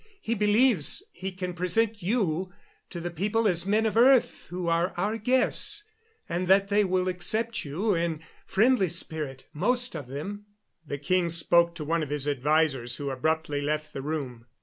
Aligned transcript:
"He 0.19 0.33
believes 0.33 1.03
he 1.11 1.31
can 1.31 1.53
present 1.53 2.01
you 2.01 2.51
to 2.89 2.99
the 2.99 3.11
people 3.11 3.47
as 3.47 3.67
men 3.67 3.85
of 3.85 3.95
earth 3.95 4.47
who 4.49 4.67
are 4.67 4.95
our 4.97 5.15
guests, 5.15 5.83
and 6.27 6.47
that 6.47 6.69
they 6.69 6.83
will 6.83 7.07
accept 7.07 7.63
you 7.63 7.93
in 7.93 8.21
friendly 8.47 8.89
spirit, 8.89 9.45
most 9.53 9.93
of 9.95 10.07
them." 10.07 10.47
The 10.83 10.97
king 10.97 11.29
spoke 11.29 11.75
to 11.75 11.85
one 11.85 12.01
of 12.01 12.09
his 12.09 12.27
advisers, 12.27 12.95
who 12.95 13.11
abruptly 13.11 13.61
left 13.61 13.93
the 13.93 14.01
room. 14.01 14.47